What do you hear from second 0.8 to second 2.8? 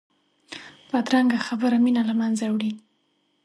بدرنګه خبره مینه له منځه وړي